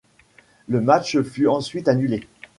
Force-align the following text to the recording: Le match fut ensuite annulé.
Le 0.67 0.81
match 0.81 1.21
fut 1.21 1.47
ensuite 1.47 1.87
annulé. 1.87 2.25